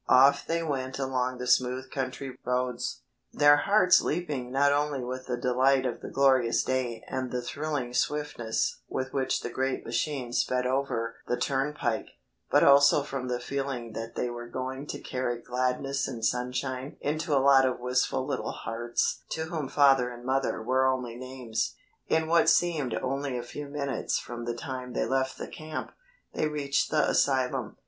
Off 0.09 0.47
they 0.47 0.63
went 0.63 0.97
along 0.97 1.37
the 1.37 1.45
smooth 1.45 1.91
country 1.91 2.35
roads, 2.43 3.03
their 3.31 3.57
hearts 3.57 4.01
leaping 4.01 4.51
not 4.51 4.71
only 4.71 5.03
with 5.03 5.27
the 5.27 5.37
delight 5.37 5.85
of 5.85 6.01
the 6.01 6.09
glorious 6.09 6.63
day 6.63 7.03
and 7.07 7.29
the 7.29 7.39
thrilling 7.43 7.93
swiftness 7.93 8.81
with 8.89 9.13
which 9.13 9.41
the 9.41 9.49
great 9.51 9.85
machine 9.85 10.33
sped 10.33 10.65
over 10.65 11.17
the 11.27 11.37
turnpike, 11.37 12.07
but 12.49 12.63
also 12.63 13.03
from 13.03 13.27
the 13.27 13.39
feeling 13.39 13.93
that 13.93 14.15
they 14.15 14.27
were 14.27 14.47
going 14.47 14.87
to 14.87 14.97
carry 14.99 15.39
gladness 15.39 16.07
and 16.07 16.25
sunshine 16.25 16.97
into 16.99 17.31
a 17.31 17.37
lot 17.37 17.63
of 17.67 17.79
wistful 17.79 18.25
little 18.25 18.51
hearts 18.53 19.21
to 19.29 19.43
whom 19.49 19.69
father 19.69 20.09
and 20.09 20.25
mother 20.25 20.63
were 20.63 20.87
only 20.87 21.15
names. 21.15 21.75
In 22.07 22.25
what 22.25 22.49
seemed 22.49 22.95
only 22.95 23.37
a 23.37 23.43
few 23.43 23.67
minutes 23.67 24.17
from 24.17 24.45
the 24.45 24.55
time 24.55 24.93
they 24.93 25.05
left 25.05 25.37
the 25.37 25.47
camp, 25.47 25.91
they 26.33 26.47
reached 26.47 26.89
the 26.89 27.07
asylum. 27.07 27.77